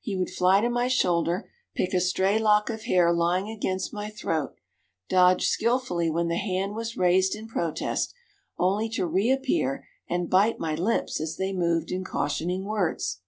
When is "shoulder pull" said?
0.86-1.88